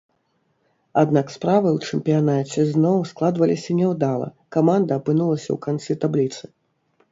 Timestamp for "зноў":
2.71-2.97